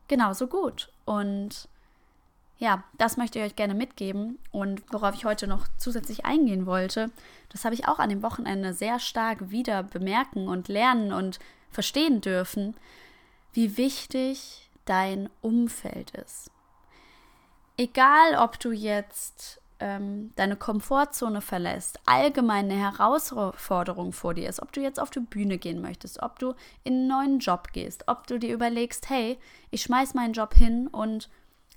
genauso 0.08 0.48
gut. 0.48 0.92
Und 1.06 1.68
ja, 2.58 2.84
das 2.98 3.18
möchte 3.18 3.40
ich 3.40 3.46
euch 3.46 3.56
gerne 3.56 3.74
mitgeben. 3.74 4.40
Und 4.52 4.82
worauf 4.92 5.16
ich 5.16 5.26
heute 5.26 5.48
noch 5.48 5.68
zusätzlich 5.78 6.26
eingehen 6.26 6.66
wollte, 6.66 7.12
das 7.50 7.66
habe 7.66 7.76
ich 7.76 7.88
auch 7.88 8.00
an 8.00 8.10
dem 8.10 8.24
Wochenende 8.24 8.74
sehr 8.74 9.00
stark 9.00 9.52
wieder 9.52 9.84
bemerken 9.84 10.48
und 10.48 10.68
lernen 10.68 11.12
und 11.12 11.40
verstehen 11.72 12.22
dürfen, 12.22 12.76
wie 13.54 13.78
wichtig 13.78 14.70
dein 14.86 15.30
Umfeld 15.42 16.12
ist 16.12 16.53
egal 17.78 18.36
ob 18.38 18.60
du 18.60 18.72
jetzt 18.72 19.62
ähm, 19.80 20.32
deine 20.36 20.56
Komfortzone 20.56 21.42
verlässt, 21.42 22.00
allgemein 22.06 22.72
eine 22.72 22.80
Herausforderung 22.80 24.14
vor 24.14 24.34
dir 24.34 24.48
ist, 24.48 24.62
ob 24.62 24.72
du 24.72 24.82
jetzt 24.82 25.00
auf 25.00 25.10
die 25.10 25.20
Bühne 25.20 25.58
gehen 25.58 25.82
möchtest, 25.82 26.22
ob 26.22 26.40
du 26.40 26.54
in 26.84 26.94
einen 26.94 27.08
neuen 27.08 27.40
Job 27.40 27.74
gehst, 27.74 28.08
ob 28.08 28.28
du 28.28 28.40
dir 28.40 28.54
überlegst, 28.54 29.10
hey, 29.10 29.38
ich 29.72 29.82
schmeiß 29.82 30.14
meinen 30.14 30.34
Job 30.34 30.54
hin 30.54 30.88
und 30.88 31.30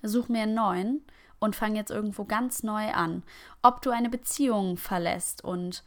suche 0.02 0.30
mir 0.30 0.42
einen 0.42 0.54
neuen 0.54 1.04
und 1.38 1.56
fange 1.56 1.78
jetzt 1.78 1.90
irgendwo 1.90 2.24
ganz 2.24 2.62
neu 2.62 2.92
an, 2.92 3.22
ob 3.62 3.82
du 3.82 3.90
eine 3.90 4.08
Beziehung 4.08 4.76
verlässt 4.76 5.42
und 5.42 5.82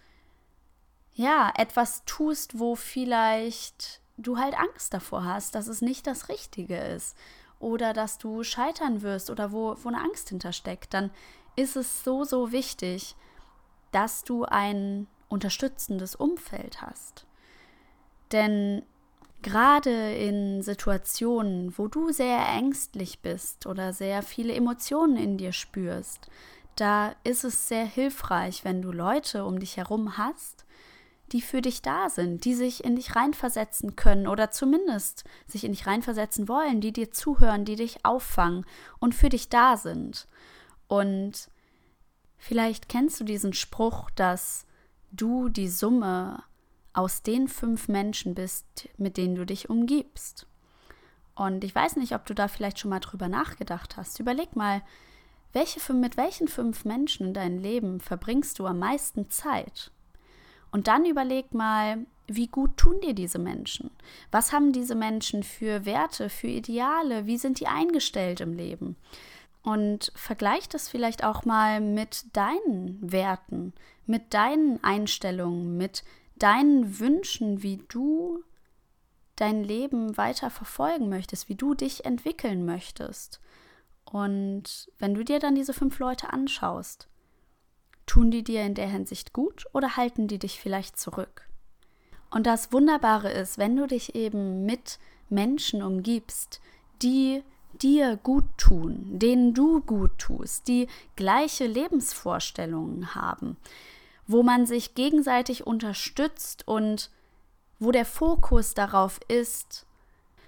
ja, 1.14 1.52
etwas 1.56 2.04
tust, 2.06 2.60
wo 2.60 2.76
vielleicht 2.76 4.02
du 4.18 4.38
halt 4.38 4.58
Angst 4.58 4.94
davor 4.94 5.24
hast, 5.24 5.56
dass 5.56 5.68
es 5.68 5.82
nicht 5.82 6.06
das 6.08 6.30
Richtige 6.30 6.78
ist 6.78 7.16
oder 7.60 7.94
dass 7.94 8.18
du 8.18 8.44
scheitern 8.44 9.02
wirst 9.02 9.30
oder 9.30 9.52
wo, 9.52 9.76
wo 9.82 9.90
eine 9.90 10.02
Angst 10.02 10.30
hintersteckt, 10.30 10.94
dann 10.94 11.12
ist 11.56 11.76
es 11.76 12.04
so, 12.04 12.24
so 12.24 12.52
wichtig, 12.52 13.16
dass 13.92 14.24
du 14.24 14.46
ein 14.46 15.08
unterstützendes 15.28 16.16
Umfeld 16.16 16.82
hast. 16.82 17.26
Denn 18.32 18.84
gerade 19.42 20.14
in 20.14 20.62
Situationen, 20.62 21.78
wo 21.78 21.88
du 21.88 22.12
sehr 22.12 22.48
ängstlich 22.48 23.20
bist 23.20 23.66
oder 23.66 23.94
sehr 23.94 24.22
viele 24.24 24.54
Emotionen 24.54 25.18
in 25.18 25.38
dir 25.38 25.52
spürst, 25.52 26.30
da 26.76 27.14
ist 27.24 27.44
es 27.44 27.68
sehr 27.68 27.86
hilfreich, 27.86 28.64
wenn 28.64 28.82
du 28.82 28.92
Leute 28.92 29.44
um 29.44 29.60
dich 29.60 29.78
herum 29.78 30.18
hast, 30.18 30.66
die 31.34 31.42
für 31.42 31.62
dich 31.62 31.82
da 31.82 32.10
sind, 32.10 32.46
die 32.46 32.54
sich 32.54 32.84
in 32.84 32.96
dich 32.96 33.16
reinversetzen 33.16 33.96
können 33.96 34.28
oder 34.28 34.52
zumindest 34.52 35.24
sich 35.48 35.64
in 35.64 35.72
dich 35.72 35.88
reinversetzen 35.88 36.48
wollen, 36.48 36.82
die 36.82 36.92
dir 36.92 37.12
zuhören, 37.12 37.66
die 37.66 37.76
dich 37.76 38.06
auffangen 38.06 38.66
und 39.00 39.16
für 39.16 39.30
dich 39.30 39.50
da 39.50 39.78
sind. 39.78 40.28
Und 40.88 41.50
vielleicht 42.38 42.90
kennst 42.90 43.20
du 43.20 43.24
diesen 43.24 43.54
Spruch, 43.54 44.10
dass 44.12 44.66
du 45.12 45.50
die 45.50 45.70
Summe 45.70 46.44
aus 46.94 47.22
den 47.22 47.48
fünf 47.48 47.88
Menschen 47.88 48.36
bist, 48.36 48.90
mit 48.98 49.18
denen 49.18 49.36
du 49.36 49.46
dich 49.46 49.70
umgibst. 49.70 50.48
Und 51.36 51.64
ich 51.64 51.74
weiß 51.74 51.96
nicht, 51.96 52.14
ob 52.16 52.26
du 52.26 52.34
da 52.34 52.48
vielleicht 52.48 52.80
schon 52.80 52.90
mal 52.90 53.00
drüber 53.00 53.30
nachgedacht 53.30 53.96
hast. 53.96 54.20
Überleg 54.20 54.56
mal, 54.56 54.82
welche, 55.54 55.94
mit 55.94 56.18
welchen 56.18 56.48
fünf 56.48 56.86
Menschen 56.86 57.28
in 57.28 57.34
deinem 57.34 57.60
Leben 57.60 58.02
verbringst 58.02 58.60
du 58.60 58.66
am 58.68 58.80
meisten 58.80 59.30
Zeit? 59.30 59.92
Und 60.72 60.88
dann 60.88 61.06
überleg 61.06 61.54
mal, 61.54 62.06
wie 62.28 62.48
gut 62.48 62.78
tun 62.78 63.02
dir 63.02 63.14
diese 63.14 63.40
Menschen? 63.40 63.90
Was 64.32 64.54
haben 64.54 64.72
diese 64.72 64.96
Menschen 64.96 65.44
für 65.44 65.86
Werte, 65.86 66.30
für 66.30 66.48
Ideale? 66.48 67.26
Wie 67.26 67.38
sind 67.38 67.60
die 67.60 67.68
eingestellt 67.68 68.40
im 68.40 68.54
Leben? 68.54 68.96
Und 69.64 70.12
vergleich 70.16 70.70
das 70.70 70.90
vielleicht 70.90 71.24
auch 71.24 71.44
mal 71.44 71.82
mit 71.82 72.26
deinen 72.34 73.00
Werten, 73.02 73.74
mit 74.06 74.34
deinen 74.34 74.84
Einstellungen, 74.84 75.76
mit 75.78 76.04
deinen 76.38 77.00
Wünschen, 77.00 77.62
wie 77.62 77.78
du 77.90 78.44
dein 79.36 79.64
Leben 79.64 80.18
weiter 80.18 80.50
verfolgen 80.50 81.10
möchtest, 81.10 81.50
wie 81.50 81.56
du 81.56 81.74
dich 81.74 82.06
entwickeln 82.06 82.66
möchtest. 82.66 83.42
Und 84.06 84.90
wenn 84.98 85.14
du 85.14 85.24
dir 85.24 85.40
dann 85.40 85.56
diese 85.56 85.74
fünf 85.74 86.00
Leute 86.00 86.32
anschaust, 86.34 87.09
tun 88.10 88.32
die 88.32 88.44
dir 88.44 88.64
in 88.64 88.74
der 88.74 88.90
Hinsicht 88.90 89.34
gut 89.34 89.66
oder 89.72 89.96
halten 89.96 90.28
die 90.28 90.40
dich 90.40 90.60
vielleicht 90.60 90.98
zurück? 90.98 91.48
Und 92.32 92.46
das 92.46 92.72
Wunderbare 92.74 93.32
ist, 93.32 93.58
wenn 93.58 93.76
du 93.76 93.88
dich 93.88 94.16
eben 94.16 94.66
mit 94.66 95.00
Menschen 95.30 95.84
umgibst, 95.84 96.60
die 97.02 97.44
dir 97.74 98.18
gut 98.18 98.46
tun, 98.58 99.20
denen 99.20 99.54
du 99.54 99.82
gut 99.82 100.18
tust, 100.18 100.68
die 100.68 100.88
gleiche 101.16 101.68
Lebensvorstellungen 101.68 103.14
haben, 103.14 103.58
wo 104.28 104.44
man 104.44 104.66
sich 104.66 104.96
gegenseitig 104.96 105.68
unterstützt 105.68 106.68
und 106.68 107.12
wo 107.78 107.92
der 107.92 108.06
Fokus 108.06 108.74
darauf 108.74 109.20
ist, 109.28 109.86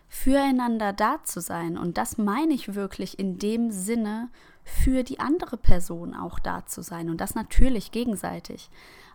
füreinander 0.09 0.93
da 0.93 1.23
zu 1.23 1.39
sein. 1.41 1.77
Und 1.77 1.97
das 1.97 2.17
meine 2.17 2.53
ich 2.53 2.75
wirklich 2.75 3.17
in 3.17 3.37
dem 3.37 3.71
Sinne, 3.71 4.29
für 4.63 5.03
die 5.03 5.19
andere 5.19 5.57
Person 5.57 6.15
auch 6.15 6.39
da 6.39 6.65
zu 6.65 6.81
sein. 6.81 7.09
Und 7.09 7.21
das 7.21 7.35
natürlich 7.35 7.91
gegenseitig. 7.91 8.69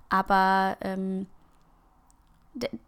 Aber 0.08 0.76
ähm, 0.80 1.26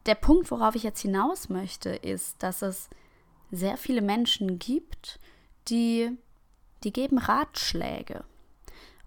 der 0.06 0.14
Punkt, 0.14 0.50
worauf 0.50 0.74
ich 0.74 0.82
jetzt 0.82 1.00
hinaus 1.00 1.48
möchte, 1.48 1.90
ist, 1.90 2.42
dass 2.42 2.62
es 2.62 2.88
sehr 3.50 3.76
viele 3.76 4.02
Menschen 4.02 4.58
gibt, 4.58 5.20
die, 5.68 6.16
die 6.84 6.92
geben 6.92 7.18
Ratschläge. 7.18 8.24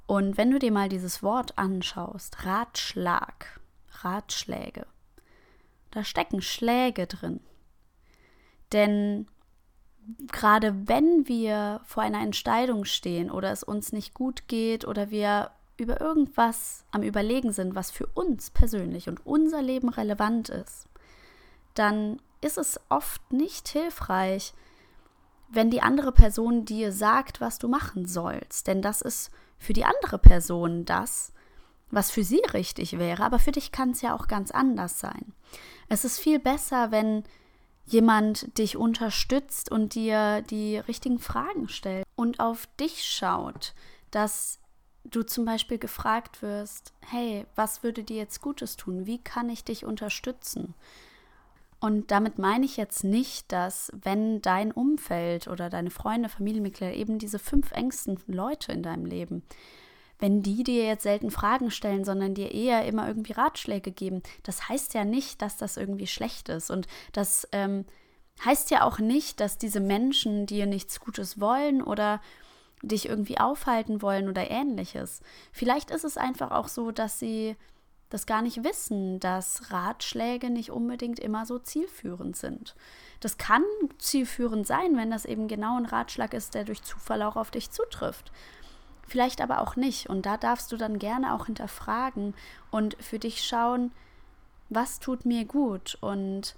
Und 0.06 0.38
wenn 0.38 0.52
du 0.52 0.60
dir 0.60 0.72
mal 0.72 0.90
dieses 0.90 1.24
Wort 1.24 1.58
anschaust, 1.58 2.46
Ratschlag, 2.46 3.62
Ratschläge, 4.02 4.86
da 5.92 6.04
stecken 6.04 6.42
Schläge 6.42 7.08
drin. 7.08 7.40
Denn 8.72 9.28
gerade 10.32 10.88
wenn 10.88 11.28
wir 11.28 11.82
vor 11.86 12.04
einer 12.04 12.22
Entscheidung 12.22 12.86
stehen 12.86 13.30
oder 13.32 13.52
es 13.52 13.64
uns 13.64 13.92
nicht 13.92 14.14
gut 14.14 14.48
geht 14.48 14.86
oder 14.86 15.12
wir 15.12 15.52
über 15.78 16.02
irgendwas 16.02 16.86
am 16.92 17.02
Überlegen 17.02 17.54
sind, 17.54 17.76
was 17.76 17.92
für 17.92 18.06
uns 18.08 18.52
persönlich 18.52 19.10
und 19.10 19.26
unser 19.26 19.62
Leben 19.62 19.90
relevant 19.90 20.50
ist, 20.50 20.88
dann 21.74 22.22
ist 22.42 22.58
es 22.58 22.80
oft 22.90 23.32
nicht 23.32 23.68
hilfreich, 23.70 24.54
wenn 25.50 25.70
die 25.70 25.82
andere 25.82 26.12
Person 26.12 26.66
dir 26.66 26.92
sagt, 26.92 27.42
was 27.42 27.60
du 27.60 27.68
machen 27.68 28.06
sollst. 28.06 28.68
Denn 28.68 28.82
das 28.82 29.02
ist 29.02 29.32
für 29.58 29.74
die 29.74 29.86
andere 29.86 30.18
Person 30.18 30.86
das, 30.86 31.34
was 31.90 32.10
für 32.10 32.24
sie 32.24 32.42
richtig 32.54 32.98
wäre. 32.98 33.24
Aber 33.24 33.38
für 33.38 33.52
dich 33.52 33.72
kann 33.72 33.92
es 33.92 34.02
ja 34.02 34.16
auch 34.16 34.28
ganz 34.28 34.52
anders 34.52 35.00
sein. 35.00 35.34
Es 35.90 36.06
ist 36.06 36.20
viel 36.20 36.40
besser, 36.40 36.92
wenn 36.92 37.24
jemand 37.86 38.58
dich 38.58 38.78
unterstützt 38.78 39.72
und 39.72 39.96
dir 39.96 40.42
die 40.44 40.78
richtigen 40.78 41.20
Fragen 41.20 41.68
stellt 41.70 42.06
und 42.16 42.40
auf 42.40 42.68
dich 42.80 43.04
schaut, 43.04 43.74
dass 44.12 44.60
du 45.04 45.24
zum 45.24 45.46
Beispiel 45.46 45.78
gefragt 45.78 46.42
wirst, 46.42 46.94
hey, 47.02 47.46
was 47.56 47.84
würde 47.84 48.04
dir 48.04 48.18
jetzt 48.18 48.42
Gutes 48.42 48.78
tun? 48.78 49.06
Wie 49.06 49.18
kann 49.18 49.50
ich 49.50 49.64
dich 49.64 49.86
unterstützen? 49.86 50.76
Und 51.80 52.12
damit 52.12 52.38
meine 52.38 52.66
ich 52.66 52.78
jetzt 52.78 53.04
nicht, 53.04 53.52
dass 53.52 53.92
wenn 54.04 54.40
dein 54.42 54.72
Umfeld 54.72 55.48
oder 55.48 55.70
deine 55.72 55.90
Freunde, 55.90 56.30
Familienmitglieder, 56.30 56.94
eben 56.94 57.18
diese 57.18 57.40
fünf 57.40 57.72
engsten 57.72 58.20
Leute 58.28 58.72
in 58.72 58.84
deinem 58.84 59.06
Leben, 59.06 59.42
wenn 60.22 60.44
die 60.44 60.64
dir 60.64 60.86
jetzt 60.86 61.04
selten 61.04 61.32
Fragen 61.32 61.72
stellen, 61.72 62.06
sondern 62.06 62.36
dir 62.36 62.54
eher 62.54 62.86
immer 62.86 63.08
irgendwie 63.08 63.34
Ratschläge 63.34 63.92
geben, 63.92 64.22
das 64.44 64.70
heißt 64.70 64.94
ja 64.94 65.04
nicht, 65.04 65.42
dass 65.42 65.58
das 65.58 65.76
irgendwie 65.78 66.08
schlecht 66.08 66.48
ist. 66.48 66.70
Und 66.70 66.88
das 67.12 67.48
ähm, 67.52 67.86
heißt 68.46 68.72
ja 68.72 68.84
auch 68.84 69.00
nicht, 69.00 69.40
dass 69.40 69.58
diese 69.58 69.80
Menschen 69.80 70.46
dir 70.46 70.68
nichts 70.68 71.00
Gutes 71.00 71.40
wollen 71.42 71.82
oder 71.82 72.22
dich 72.84 73.10
irgendwie 73.10 73.40
aufhalten 73.40 74.02
wollen 74.02 74.30
oder 74.30 74.50
ähnliches. 74.50 75.22
Vielleicht 75.52 75.92
ist 75.92 76.06
es 76.06 76.18
einfach 76.18 76.52
auch 76.52 76.68
so, 76.68 76.92
dass 76.92 77.20
sie 77.20 77.56
das 78.10 78.26
gar 78.26 78.42
nicht 78.42 78.64
wissen, 78.64 79.20
dass 79.20 79.72
Ratschläge 79.72 80.50
nicht 80.50 80.70
unbedingt 80.72 81.20
immer 81.20 81.46
so 81.46 81.58
zielführend 81.60 82.36
sind. 82.36 82.76
Das 83.22 83.38
kann 83.38 83.64
zielführend 84.00 84.68
sein, 84.68 84.98
wenn 84.98 85.10
das 85.10 85.26
eben 85.26 85.48
genau 85.48 85.78
ein 85.78 85.86
Ratschlag 85.86 86.34
ist, 86.34 86.54
der 86.54 86.66
durch 86.66 86.84
Zufall 86.84 87.22
auch 87.24 87.38
auf 87.38 87.52
dich 87.52 87.72
zutrifft. 87.72 88.32
Vielleicht 89.12 89.42
aber 89.42 89.60
auch 89.60 89.76
nicht. 89.76 90.10
Und 90.10 90.26
da 90.26 90.38
darfst 90.38 90.72
du 90.72 90.78
dann 90.78 90.98
gerne 90.98 91.36
auch 91.36 91.48
hinterfragen 91.48 92.34
und 92.70 92.96
für 93.04 93.20
dich 93.20 93.44
schauen, 93.44 93.92
was 94.70 95.02
tut 95.02 95.26
mir 95.26 95.44
gut. 95.44 95.98
Und 96.00 96.56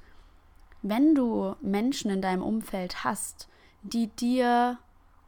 wenn 0.83 1.15
du 1.15 1.55
Menschen 1.61 2.11
in 2.11 2.21
deinem 2.21 2.43
Umfeld 2.43 3.03
hast, 3.03 3.49
die 3.81 4.05
dir 4.05 4.77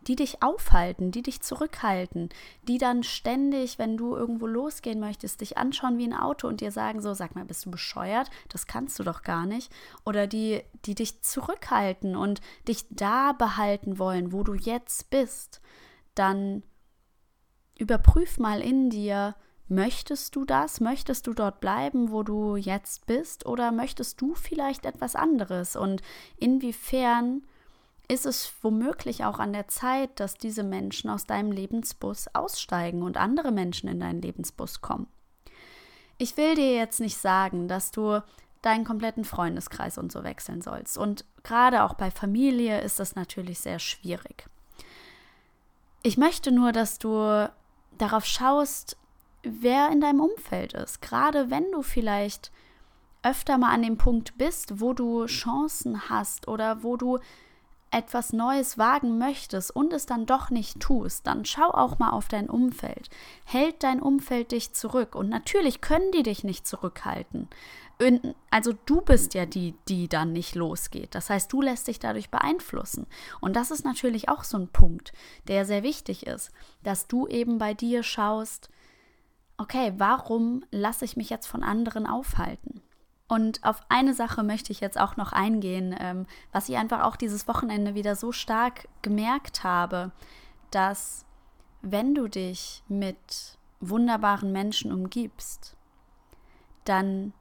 die 0.07 0.15
dich 0.15 0.43
aufhalten, 0.43 1.09
die 1.09 1.23
dich 1.23 1.41
zurückhalten, 1.41 2.29
die 2.67 2.77
dann 2.77 3.01
ständig, 3.01 3.79
wenn 3.79 3.97
du 3.97 4.15
irgendwo 4.15 4.45
losgehen 4.45 4.99
möchtest, 4.99 5.41
dich 5.41 5.57
anschauen 5.57 5.97
wie 5.97 6.05
ein 6.05 6.13
Auto 6.13 6.47
und 6.47 6.61
dir 6.61 6.71
sagen 6.71 7.01
so, 7.01 7.15
sag 7.15 7.33
mal, 7.33 7.43
bist 7.43 7.65
du 7.65 7.71
bescheuert? 7.71 8.29
Das 8.49 8.67
kannst 8.67 8.99
du 8.99 9.03
doch 9.03 9.23
gar 9.23 9.47
nicht. 9.47 9.71
Oder 10.05 10.27
die, 10.27 10.61
die 10.85 10.93
dich 10.93 11.23
zurückhalten 11.23 12.15
und 12.15 12.41
dich 12.67 12.85
da 12.91 13.31
behalten 13.31 13.97
wollen, 13.97 14.31
wo 14.31 14.43
du 14.43 14.53
jetzt 14.53 15.09
bist, 15.09 15.59
dann 16.13 16.61
überprüf 17.77 18.37
mal 18.39 18.61
in 18.61 18.89
dir, 18.89 19.35
möchtest 19.67 20.35
du 20.35 20.45
das? 20.45 20.79
Möchtest 20.79 21.27
du 21.27 21.33
dort 21.33 21.59
bleiben, 21.59 22.11
wo 22.11 22.23
du 22.23 22.55
jetzt 22.55 23.05
bist? 23.05 23.45
Oder 23.45 23.71
möchtest 23.71 24.21
du 24.21 24.35
vielleicht 24.35 24.85
etwas 24.85 25.15
anderes? 25.15 25.75
Und 25.75 26.01
inwiefern 26.37 27.43
ist 28.07 28.25
es 28.25 28.53
womöglich 28.61 29.25
auch 29.25 29.39
an 29.39 29.53
der 29.53 29.67
Zeit, 29.67 30.19
dass 30.19 30.35
diese 30.35 30.63
Menschen 30.63 31.09
aus 31.09 31.25
deinem 31.25 31.51
Lebensbus 31.51 32.27
aussteigen 32.33 33.01
und 33.01 33.17
andere 33.17 33.51
Menschen 33.51 33.89
in 33.89 33.99
deinen 33.99 34.21
Lebensbus 34.21 34.81
kommen. 34.81 35.07
Ich 36.17 36.37
will 36.37 36.55
dir 36.55 36.75
jetzt 36.75 36.99
nicht 36.99 37.17
sagen, 37.17 37.67
dass 37.67 37.91
du 37.91 38.21
deinen 38.61 38.85
kompletten 38.85 39.25
Freundeskreis 39.25 39.97
und 39.97 40.11
so 40.11 40.23
wechseln 40.23 40.61
sollst. 40.61 40.97
Und 40.97 41.25
gerade 41.43 41.83
auch 41.83 41.93
bei 41.93 42.09
Familie 42.09 42.81
ist 42.81 42.99
das 42.99 43.15
natürlich 43.15 43.59
sehr 43.59 43.79
schwierig. 43.79 44.47
Ich 46.03 46.17
möchte 46.17 46.51
nur, 46.51 46.71
dass 46.71 46.99
du 46.99 47.49
darauf 47.97 48.25
schaust, 48.25 48.97
wer 49.43 49.89
in 49.91 50.01
deinem 50.01 50.21
Umfeld 50.21 50.73
ist. 50.73 51.01
Gerade 51.01 51.49
wenn 51.49 51.71
du 51.71 51.81
vielleicht 51.81 52.51
öfter 53.23 53.57
mal 53.57 53.73
an 53.73 53.81
dem 53.81 53.97
Punkt 53.97 54.37
bist, 54.37 54.79
wo 54.79 54.93
du 54.93 55.25
Chancen 55.25 56.09
hast 56.09 56.47
oder 56.47 56.83
wo 56.83 56.97
du 56.97 57.19
etwas 57.95 58.33
Neues 58.33 58.77
wagen 58.77 59.17
möchtest 59.17 59.73
und 59.73 59.93
es 59.93 60.05
dann 60.05 60.25
doch 60.25 60.49
nicht 60.49 60.81
tust, 60.81 61.25
dann 61.25 61.45
schau 61.45 61.69
auch 61.69 61.97
mal 61.97 62.09
auf 62.09 62.27
dein 62.27 62.49
Umfeld. 62.49 63.09
Hält 63.45 63.83
dein 63.83 64.01
Umfeld 64.01 64.51
dich 64.51 64.73
zurück? 64.73 65.15
Und 65.15 65.29
natürlich 65.29 65.79
können 65.79 66.11
die 66.11 66.23
dich 66.23 66.43
nicht 66.43 66.67
zurückhalten. 66.67 67.47
Also 68.51 68.73
du 68.85 68.99
bist 68.99 69.33
ja 69.33 69.45
die, 69.45 69.75
die 69.87 70.09
dann 70.09 70.33
nicht 70.33 70.55
losgeht. 70.55 71.15
Das 71.15 71.29
heißt, 71.29 71.51
du 71.53 71.61
lässt 71.61 71.87
dich 71.87 71.97
dadurch 71.97 72.29
beeinflussen. 72.29 73.07
Und 73.39 73.55
das 73.55 73.71
ist 73.71 73.85
natürlich 73.85 74.27
auch 74.27 74.43
so 74.43 74.57
ein 74.57 74.67
Punkt, 74.67 75.13
der 75.47 75.65
sehr 75.65 75.81
wichtig 75.81 76.27
ist, 76.27 76.51
dass 76.83 77.07
du 77.07 77.27
eben 77.27 77.57
bei 77.57 77.73
dir 77.73 78.03
schaust, 78.03 78.69
okay, 79.55 79.93
warum 79.95 80.65
lasse 80.69 81.05
ich 81.05 81.15
mich 81.15 81.29
jetzt 81.29 81.47
von 81.47 81.63
anderen 81.63 82.05
aufhalten? 82.05 82.81
Und 83.27 83.63
auf 83.63 83.81
eine 83.89 84.13
Sache 84.13 84.43
möchte 84.43 84.71
ich 84.71 84.81
jetzt 84.81 84.99
auch 84.99 85.17
noch 85.17 85.31
eingehen, 85.31 85.95
ähm, 85.99 86.27
was 86.51 86.69
ich 86.69 86.77
einfach 86.77 87.03
auch 87.03 87.15
dieses 87.15 87.47
Wochenende 87.47 87.95
wieder 87.95 88.15
so 88.15 88.31
stark 88.31 88.87
gemerkt 89.01 89.63
habe, 89.63 90.11
dass 90.69 91.25
wenn 91.81 92.13
du 92.13 92.27
dich 92.27 92.83
mit 92.87 93.57
wunderbaren 93.79 94.51
Menschen 94.51 94.91
umgibst, 94.91 95.75
dann 96.83 97.33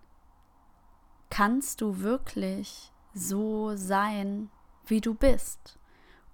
kannst 1.31 1.81
du 1.81 2.01
wirklich 2.01 2.93
so 3.13 3.77
sein, 3.77 4.51
wie 4.87 5.01
du 5.01 5.15
bist. 5.15 5.79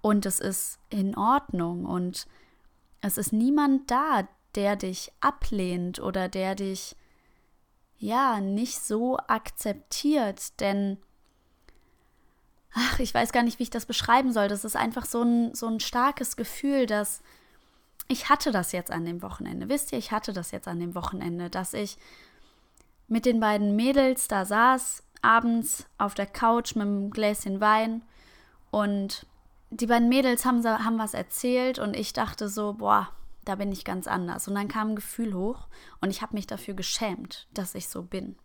Und 0.01 0.25
es 0.25 0.39
ist 0.39 0.79
in 0.89 1.15
Ordnung 1.17 1.85
und 1.85 2.27
es 3.01 3.17
ist 3.17 3.33
niemand 3.33 3.91
da, 3.91 4.27
der 4.55 4.75
dich 4.75 5.11
ablehnt 5.21 5.99
oder 5.99 6.27
der 6.27 6.55
dich 6.55 6.95
ja 8.01 8.41
nicht 8.41 8.83
so 8.83 9.17
akzeptiert, 9.17 10.59
denn 10.59 10.97
ach, 12.73 12.99
ich 12.99 13.13
weiß 13.13 13.31
gar 13.31 13.43
nicht, 13.43 13.59
wie 13.59 13.63
ich 13.63 13.69
das 13.69 13.85
beschreiben 13.85 14.33
soll. 14.33 14.47
Das 14.47 14.65
ist 14.65 14.75
einfach 14.75 15.05
so 15.05 15.21
ein, 15.21 15.53
so 15.53 15.67
ein 15.67 15.79
starkes 15.79 16.35
Gefühl, 16.35 16.87
dass 16.87 17.21
ich 18.07 18.27
hatte 18.27 18.51
das 18.51 18.71
jetzt 18.71 18.91
an 18.91 19.05
dem 19.05 19.21
Wochenende. 19.21 19.69
Wisst 19.69 19.91
ihr, 19.91 19.97
ich 19.99 20.11
hatte 20.11 20.33
das 20.33 20.51
jetzt 20.51 20.67
an 20.67 20.79
dem 20.79 20.95
Wochenende, 20.95 21.49
dass 21.49 21.73
ich 21.73 21.97
mit 23.07 23.25
den 23.25 23.39
beiden 23.39 23.75
Mädels 23.75 24.27
da 24.27 24.45
saß, 24.45 25.03
abends 25.21 25.85
auf 25.97 26.15
der 26.15 26.25
Couch 26.25 26.75
mit 26.75 26.87
einem 26.87 27.11
Gläschen 27.11 27.61
Wein 27.61 28.01
und 28.71 29.27
die 29.69 29.85
beiden 29.85 30.09
Mädels 30.09 30.43
haben, 30.43 30.65
haben 30.65 30.97
was 30.97 31.13
erzählt 31.13 31.77
und 31.77 31.95
ich 31.95 32.13
dachte 32.13 32.49
so, 32.49 32.73
boah, 32.73 33.09
da 33.45 33.55
bin 33.55 33.71
ich 33.71 33.85
ganz 33.85 34.07
anders. 34.07 34.47
Und 34.47 34.55
dann 34.55 34.67
kam 34.67 34.89
ein 34.89 34.95
Gefühl 34.95 35.33
hoch 35.33 35.67
und 35.99 36.09
ich 36.09 36.21
habe 36.21 36.35
mich 36.35 36.47
dafür 36.47 36.73
geschämt, 36.73 37.47
dass 37.53 37.75
ich 37.75 37.87
so 37.87 38.03
bin. 38.03 38.35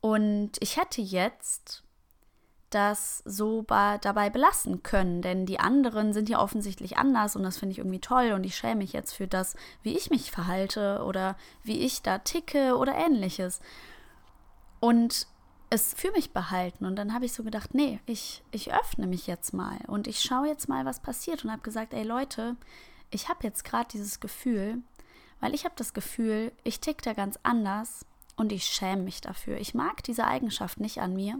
Und 0.00 0.52
ich 0.60 0.76
hätte 0.76 1.00
jetzt 1.00 1.84
das 2.74 3.22
so 3.24 3.62
dabei 3.62 4.30
belassen 4.30 4.82
können. 4.82 5.22
Denn 5.22 5.46
die 5.46 5.60
anderen 5.60 6.12
sind 6.12 6.28
ja 6.28 6.40
offensichtlich 6.40 6.98
anders 6.98 7.36
und 7.36 7.44
das 7.44 7.56
finde 7.56 7.72
ich 7.72 7.78
irgendwie 7.78 8.00
toll 8.00 8.32
und 8.32 8.44
ich 8.44 8.56
schäme 8.56 8.76
mich 8.76 8.92
jetzt 8.92 9.12
für 9.12 9.28
das, 9.28 9.54
wie 9.82 9.96
ich 9.96 10.10
mich 10.10 10.30
verhalte 10.30 11.04
oder 11.04 11.36
wie 11.62 11.80
ich 11.80 12.02
da 12.02 12.18
ticke 12.18 12.76
oder 12.76 12.94
ähnliches. 12.94 13.60
Und 14.80 15.28
es 15.70 15.94
für 15.94 16.10
mich 16.12 16.32
behalten. 16.32 16.84
Und 16.84 16.96
dann 16.96 17.14
habe 17.14 17.24
ich 17.24 17.32
so 17.32 17.42
gedacht, 17.42 17.74
nee, 17.74 18.00
ich, 18.06 18.42
ich 18.50 18.72
öffne 18.74 19.06
mich 19.06 19.26
jetzt 19.26 19.52
mal 19.52 19.78
und 19.86 20.06
ich 20.06 20.20
schaue 20.20 20.48
jetzt 20.48 20.68
mal, 20.68 20.84
was 20.84 21.00
passiert. 21.00 21.44
Und 21.44 21.52
habe 21.52 21.62
gesagt, 21.62 21.94
ey 21.94 22.02
Leute, 22.02 22.56
ich 23.14 23.28
habe 23.28 23.40
jetzt 23.42 23.64
gerade 23.64 23.88
dieses 23.92 24.20
Gefühl, 24.20 24.82
weil 25.40 25.54
ich 25.54 25.64
habe 25.64 25.74
das 25.76 25.94
Gefühl, 25.94 26.52
ich 26.64 26.80
tick 26.80 27.02
da 27.02 27.12
ganz 27.12 27.38
anders 27.42 28.04
und 28.36 28.52
ich 28.52 28.64
schäme 28.64 29.02
mich 29.02 29.20
dafür. 29.20 29.58
Ich 29.58 29.74
mag 29.74 30.02
diese 30.02 30.26
Eigenschaft 30.26 30.80
nicht 30.80 31.00
an 31.00 31.14
mir 31.14 31.38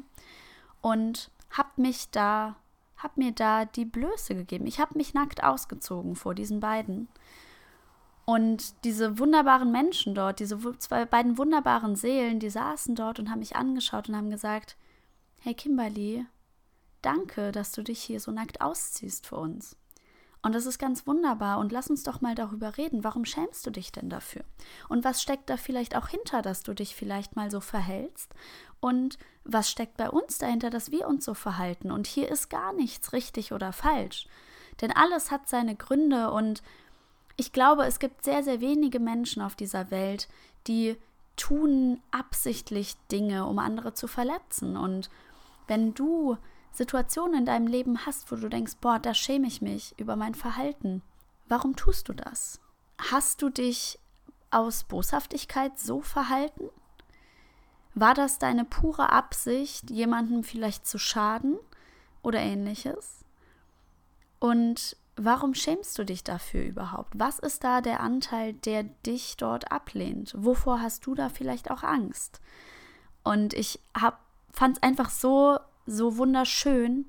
und 0.81 1.31
habe 1.51 1.71
mich 1.77 2.11
da, 2.11 2.57
habe 2.97 3.21
mir 3.21 3.33
da 3.33 3.65
die 3.65 3.85
Blöße 3.85 4.35
gegeben. 4.35 4.67
Ich 4.67 4.79
habe 4.79 4.97
mich 4.97 5.15
nackt 5.15 5.43
ausgezogen 5.43 6.17
vor 6.17 6.35
diesen 6.35 6.61
beiden. 6.61 7.09
Und 8.27 8.85
diese 8.85 9.19
wunderbaren 9.19 9.71
Menschen 9.71 10.15
dort, 10.15 10.41
diese 10.41 10.59
zwei 10.79 11.05
beiden 11.05 11.37
wunderbaren 11.37 11.95
Seelen, 11.95 12.41
die 12.41 12.49
saßen 12.49 12.95
dort 12.95 13.19
und 13.19 13.31
haben 13.31 13.41
mich 13.41 13.57
angeschaut 13.57 14.09
und 14.09 14.17
haben 14.17 14.31
gesagt: 14.31 14.77
Hey 15.41 15.53
Kimberly, 15.53 16.25
danke, 17.03 17.53
dass 17.53 17.73
du 17.73 17.83
dich 17.83 18.03
hier 18.03 18.21
so 18.21 18.31
nackt 18.31 18.63
ausziehst 18.63 19.27
für 19.27 19.37
uns. 19.37 19.77
Und 20.45 20.55
das 20.55 20.67
ist 20.67 20.79
ganz 20.79 21.07
wunderbar. 21.07 21.59
Und 21.59 21.73
lass 21.73 21.89
uns 21.89 22.03
doch 22.03 22.21
mal 22.21 22.35
darüber 22.35 22.77
reden. 22.77 23.03
Warum 23.03 23.25
schämst 23.25 23.67
du 23.67 23.71
dich 23.71 23.93
denn 23.93 24.11
dafür? 24.11 24.45
Und 24.91 25.03
was 25.03 25.23
steckt 25.23 25.49
da 25.49 25.57
vielleicht 25.57 25.97
auch 25.97 26.09
hinter, 26.09 26.43
dass 26.43 26.63
du 26.63 26.75
dich 26.75 26.95
vielleicht 26.95 27.35
mal 27.35 27.51
so 27.51 27.61
verhältst? 27.61 28.31
Und 28.79 29.19
was 29.45 29.71
steckt 29.71 29.97
bei 29.97 30.11
uns 30.11 30.37
dahinter, 30.37 30.69
dass 30.69 30.91
wir 30.91 31.09
uns 31.09 31.25
so 31.25 31.33
verhalten? 31.33 31.91
Und 31.91 32.07
hier 32.07 32.29
ist 32.29 32.51
gar 32.51 32.75
nichts 32.75 33.15
richtig 33.15 33.53
oder 33.53 33.73
falsch. 33.73 34.27
Denn 34.83 34.93
alles 34.93 35.31
hat 35.31 35.49
seine 35.49 35.77
Gründe 35.77 36.31
und 36.31 36.63
ich 37.37 37.53
glaube, 37.53 37.87
es 37.87 37.99
gibt 37.99 38.23
sehr, 38.23 38.43
sehr 38.43 38.61
wenige 38.61 39.01
Menschen 39.01 39.41
auf 39.41 39.57
dieser 39.57 39.91
Welt, 39.91 40.29
die 40.67 40.97
tun 41.37 42.03
absichtlich 42.11 42.97
Dinge, 43.11 43.47
um 43.47 43.59
andere 43.59 43.95
zu 43.95 44.09
verletzen. 44.09 44.77
Und 44.77 45.09
wenn 45.67 45.95
du 45.95 46.37
Situationen 46.75 47.41
in 47.41 47.47
deinem 47.47 47.67
Leben 47.67 48.05
hast, 48.05 48.31
wo 48.31 48.37
du 48.37 48.49
denkst, 48.49 48.75
boah, 48.81 48.99
da 48.99 49.15
schäme 49.15 49.47
ich 49.47 49.63
mich 49.63 49.95
über 49.99 50.17
mein 50.17 50.35
Verhalten. 50.35 51.03
Warum 51.49 51.77
tust 51.77 52.09
du 52.09 52.13
das? 52.13 52.61
Hast 52.99 53.43
du 53.43 53.49
dich 53.49 53.99
aus 54.51 54.85
Boshaftigkeit 54.85 55.79
so 55.79 56.01
verhalten? 56.01 56.69
War 57.95 58.15
das 58.15 58.39
deine 58.39 58.65
pure 58.65 59.11
Absicht, 59.11 59.91
jemandem 59.91 60.43
vielleicht 60.43 60.87
zu 60.87 60.99
schaden 60.99 61.59
oder 62.23 62.41
ähnliches? 62.41 63.25
Und 64.41 64.97
warum 65.17 65.55
schämst 65.55 65.97
du 65.99 66.05
dich 66.05 66.25
dafür 66.25 66.65
überhaupt? 66.65 67.13
Was 67.17 67.39
ist 67.39 67.63
da 67.63 67.81
der 67.81 68.01
Anteil, 68.01 68.53
der 68.53 68.83
dich 68.83 69.37
dort 69.37 69.71
ablehnt? 69.71 70.35
Wovor 70.37 70.81
hast 70.81 71.07
du 71.07 71.15
da 71.15 71.29
vielleicht 71.29 71.71
auch 71.71 71.85
Angst? 71.85 72.41
Und 73.23 73.55
ich 73.55 73.81
fand 74.51 74.77
es 74.77 74.83
einfach 74.83 75.11
so 75.11 75.59
so 75.87 76.17
wunderschön, 76.17 77.07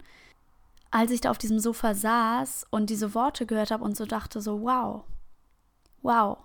als 0.92 1.12
ich 1.12 1.22
da 1.22 1.32
auf 1.32 1.38
diesem 1.38 1.60
Sofa 1.60 1.94
saß 1.94 2.68
und 2.70 2.90
diese 2.90 3.14
Worte 3.14 3.46
gehört 3.46 3.72
habe 3.72 3.84
und 3.84 3.98
so 3.98 4.06
dachte 4.06 4.42
so, 4.42 4.62
wow, 4.62 5.04
wow, 6.02 6.38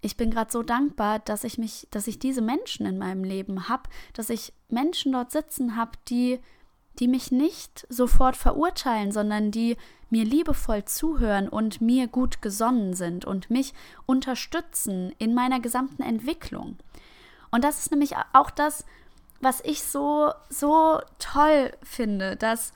ich 0.00 0.16
bin 0.16 0.30
gerade 0.30 0.50
so 0.50 0.62
dankbar, 0.62 1.20
dass 1.20 1.44
ich 1.44 1.58
mich, 1.58 1.86
dass 1.90 2.06
ich 2.06 2.18
diese 2.18 2.42
Menschen 2.42 2.86
in 2.86 2.98
meinem 2.98 3.22
Leben 3.22 3.68
habe, 3.68 3.84
dass 4.14 4.30
ich 4.30 4.52
Menschen 4.68 5.12
dort 5.12 5.30
sitzen 5.30 5.76
habe, 5.76 5.92
die, 6.08 6.40
die 6.98 7.08
mich 7.08 7.30
nicht 7.30 7.86
sofort 7.88 8.36
verurteilen, 8.36 9.12
sondern 9.12 9.50
die 9.50 9.76
mir 10.10 10.24
liebevoll 10.24 10.84
zuhören 10.84 11.48
und 11.48 11.80
mir 11.80 12.08
gut 12.08 12.42
gesonnen 12.42 12.94
sind 12.94 13.24
und 13.24 13.48
mich 13.48 13.74
unterstützen 14.04 15.14
in 15.18 15.34
meiner 15.34 15.60
gesamten 15.60 16.02
Entwicklung. 16.02 16.76
Und 17.50 17.62
das 17.62 17.78
ist 17.78 17.90
nämlich 17.90 18.14
auch 18.32 18.50
das, 18.50 18.84
was 19.42 19.60
ich 19.64 19.82
so, 19.82 20.32
so 20.48 21.00
toll 21.18 21.72
finde, 21.82 22.36
dass 22.36 22.72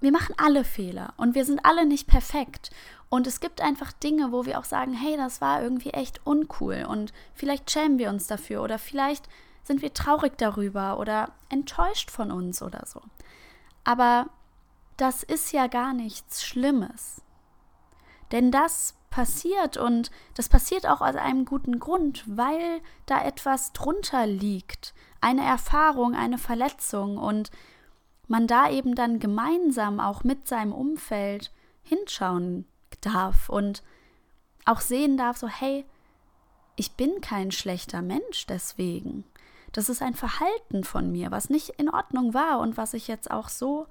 wir 0.00 0.12
machen 0.12 0.34
alle 0.36 0.64
Fehler 0.64 1.14
und 1.16 1.34
wir 1.34 1.44
sind 1.44 1.64
alle 1.64 1.86
nicht 1.86 2.06
perfekt. 2.06 2.70
Und 3.08 3.26
es 3.26 3.40
gibt 3.40 3.60
einfach 3.60 3.92
Dinge, 3.92 4.32
wo 4.32 4.46
wir 4.46 4.58
auch 4.58 4.64
sagen, 4.64 4.92
hey, 4.92 5.16
das 5.16 5.40
war 5.40 5.62
irgendwie 5.62 5.90
echt 5.90 6.20
uncool 6.24 6.86
und 6.88 7.12
vielleicht 7.34 7.70
schämen 7.70 7.98
wir 7.98 8.10
uns 8.10 8.26
dafür 8.26 8.62
oder 8.62 8.78
vielleicht 8.78 9.28
sind 9.64 9.82
wir 9.82 9.94
traurig 9.94 10.36
darüber 10.38 10.98
oder 10.98 11.30
enttäuscht 11.48 12.10
von 12.10 12.30
uns 12.30 12.62
oder 12.62 12.84
so. 12.86 13.00
Aber 13.84 14.26
das 14.96 15.22
ist 15.22 15.52
ja 15.52 15.66
gar 15.66 15.92
nichts 15.94 16.44
Schlimmes. 16.44 17.22
Denn 18.32 18.50
das 18.50 18.94
passiert. 19.12 19.76
Und 19.76 20.10
das 20.34 20.48
passiert 20.48 20.86
auch 20.88 21.00
aus 21.00 21.14
einem 21.14 21.44
guten 21.44 21.78
Grund, 21.78 22.24
weil 22.26 22.80
da 23.06 23.24
etwas 23.24 23.72
drunter 23.72 24.26
liegt, 24.26 24.92
eine 25.20 25.44
Erfahrung, 25.44 26.16
eine 26.16 26.38
Verletzung. 26.38 27.18
Und 27.18 27.52
man 28.26 28.48
da 28.48 28.68
eben 28.68 28.96
dann 28.96 29.20
gemeinsam 29.20 30.00
auch 30.00 30.24
mit 30.24 30.48
seinem 30.48 30.72
Umfeld 30.72 31.52
hinschauen 31.84 32.66
darf 33.00 33.48
und 33.48 33.84
auch 34.64 34.80
sehen 34.80 35.16
darf, 35.16 35.36
so 35.36 35.46
hey, 35.46 35.84
ich 36.76 36.92
bin 36.92 37.20
kein 37.20 37.50
schlechter 37.50 38.00
Mensch 38.02 38.46
deswegen. 38.46 39.24
Das 39.72 39.88
ist 39.88 40.02
ein 40.02 40.14
Verhalten 40.14 40.84
von 40.84 41.10
mir, 41.12 41.30
was 41.30 41.50
nicht 41.50 41.70
in 41.70 41.90
Ordnung 41.90 42.34
war 42.34 42.60
und 42.60 42.76
was 42.76 42.94
ich 42.94 43.08
jetzt 43.08 43.30
auch 43.30 43.48
so 43.48 43.86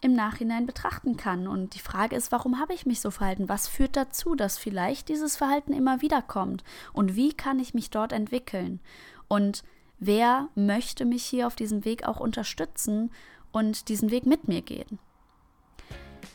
im 0.00 0.14
Nachhinein 0.14 0.66
betrachten 0.66 1.16
kann. 1.16 1.46
Und 1.46 1.74
die 1.74 1.80
Frage 1.80 2.16
ist, 2.16 2.32
warum 2.32 2.58
habe 2.58 2.72
ich 2.72 2.86
mich 2.86 3.00
so 3.00 3.10
verhalten? 3.10 3.48
Was 3.48 3.68
führt 3.68 3.96
dazu, 3.96 4.34
dass 4.34 4.58
vielleicht 4.58 5.08
dieses 5.08 5.36
Verhalten 5.36 5.72
immer 5.72 6.00
wieder 6.00 6.22
kommt? 6.22 6.64
Und 6.92 7.16
wie 7.16 7.32
kann 7.32 7.58
ich 7.58 7.74
mich 7.74 7.90
dort 7.90 8.12
entwickeln? 8.12 8.80
Und 9.28 9.62
wer 9.98 10.48
möchte 10.54 11.04
mich 11.04 11.24
hier 11.24 11.46
auf 11.46 11.56
diesem 11.56 11.84
Weg 11.84 12.04
auch 12.04 12.20
unterstützen 12.20 13.10
und 13.52 13.88
diesen 13.88 14.10
Weg 14.10 14.26
mit 14.26 14.48
mir 14.48 14.62
gehen? 14.62 14.98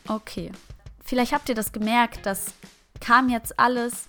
Okay, 0.08 0.52
vielleicht 1.04 1.32
habt 1.32 1.48
ihr 1.48 1.56
das 1.56 1.72
gemerkt, 1.72 2.24
das 2.24 2.54
kam 3.00 3.28
jetzt 3.28 3.58
alles 3.58 4.08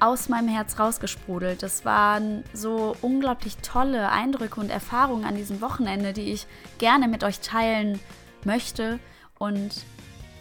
aus 0.00 0.30
meinem 0.30 0.48
Herz 0.48 0.78
rausgesprudelt. 0.78 1.62
Das 1.62 1.84
waren 1.84 2.42
so 2.54 2.96
unglaublich 3.02 3.58
tolle 3.58 4.08
Eindrücke 4.08 4.58
und 4.58 4.70
Erfahrungen 4.70 5.26
an 5.26 5.36
diesem 5.36 5.60
Wochenende, 5.60 6.14
die 6.14 6.32
ich 6.32 6.46
gerne 6.78 7.06
mit 7.06 7.22
euch 7.22 7.40
teilen 7.40 8.00
möchte. 8.46 8.98
Und 9.38 9.84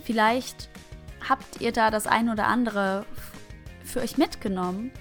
vielleicht 0.03 0.69
habt 1.27 1.61
ihr 1.61 1.71
da 1.71 1.91
das 1.91 2.07
ein 2.07 2.29
oder 2.29 2.47
andere 2.47 3.05
für 3.83 4.01
euch 4.01 4.17
mitgenommen 4.17 4.91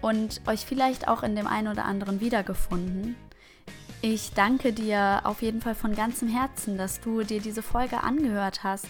und 0.00 0.40
euch 0.46 0.64
vielleicht 0.66 1.08
auch 1.08 1.22
in 1.22 1.36
dem 1.36 1.46
einen 1.46 1.68
oder 1.68 1.84
anderen 1.84 2.20
wiedergefunden. 2.20 3.16
Ich 4.02 4.32
danke 4.32 4.72
dir 4.72 5.20
auf 5.24 5.42
jeden 5.42 5.60
Fall 5.60 5.74
von 5.74 5.94
ganzem 5.94 6.28
Herzen, 6.28 6.78
dass 6.78 7.00
du 7.00 7.22
dir 7.22 7.40
diese 7.40 7.62
Folge 7.62 8.02
angehört 8.02 8.64
hast. 8.64 8.86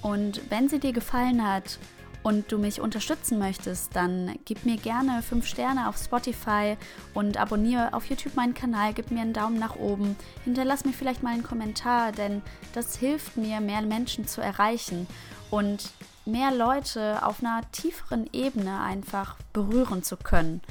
Und 0.00 0.50
wenn 0.50 0.68
sie 0.68 0.78
dir 0.78 0.92
gefallen 0.92 1.46
hat 1.46 1.78
und 2.26 2.50
du 2.50 2.58
mich 2.58 2.80
unterstützen 2.80 3.38
möchtest, 3.38 3.94
dann 3.94 4.36
gib 4.44 4.66
mir 4.66 4.78
gerne 4.78 5.22
5 5.22 5.46
Sterne 5.46 5.88
auf 5.88 5.96
Spotify 5.96 6.76
und 7.14 7.36
abonniere 7.36 7.94
auf 7.94 8.06
YouTube 8.06 8.34
meinen 8.34 8.52
Kanal, 8.52 8.94
gib 8.94 9.12
mir 9.12 9.20
einen 9.20 9.32
Daumen 9.32 9.60
nach 9.60 9.76
oben, 9.76 10.16
hinterlass 10.42 10.84
mir 10.84 10.92
vielleicht 10.92 11.22
mal 11.22 11.34
einen 11.34 11.44
Kommentar, 11.44 12.10
denn 12.10 12.42
das 12.72 12.96
hilft 12.96 13.36
mir, 13.36 13.60
mehr 13.60 13.80
Menschen 13.82 14.26
zu 14.26 14.40
erreichen 14.40 15.06
und 15.52 15.92
mehr 16.24 16.50
Leute 16.50 17.24
auf 17.24 17.44
einer 17.44 17.60
tieferen 17.70 18.28
Ebene 18.32 18.80
einfach 18.80 19.36
berühren 19.52 20.02
zu 20.02 20.16
können. 20.16 20.62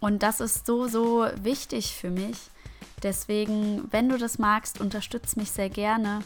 Und 0.00 0.22
das 0.22 0.40
ist 0.40 0.66
so, 0.66 0.86
so 0.86 1.26
wichtig 1.36 1.96
für 1.96 2.10
mich. 2.10 2.36
Deswegen, 3.02 3.88
wenn 3.90 4.10
du 4.10 4.18
das 4.18 4.38
magst, 4.38 4.82
unterstütze 4.82 5.38
mich 5.38 5.50
sehr 5.50 5.70
gerne. 5.70 6.20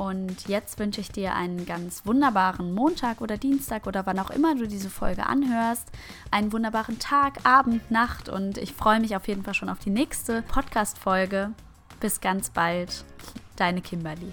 Und 0.00 0.48
jetzt 0.48 0.78
wünsche 0.78 1.02
ich 1.02 1.12
dir 1.12 1.34
einen 1.34 1.66
ganz 1.66 2.06
wunderbaren 2.06 2.72
Montag 2.72 3.20
oder 3.20 3.36
Dienstag 3.36 3.86
oder 3.86 4.06
wann 4.06 4.18
auch 4.18 4.30
immer 4.30 4.54
du 4.54 4.66
diese 4.66 4.88
Folge 4.88 5.26
anhörst. 5.26 5.86
Einen 6.30 6.54
wunderbaren 6.54 6.98
Tag, 6.98 7.44
Abend, 7.44 7.90
Nacht 7.90 8.30
und 8.30 8.56
ich 8.56 8.72
freue 8.72 8.98
mich 8.98 9.14
auf 9.14 9.28
jeden 9.28 9.42
Fall 9.42 9.52
schon 9.52 9.68
auf 9.68 9.80
die 9.80 9.90
nächste 9.90 10.40
Podcast-Folge. 10.40 11.50
Bis 12.00 12.22
ganz 12.22 12.48
bald, 12.48 13.04
deine 13.56 13.82
Kimberly. 13.82 14.32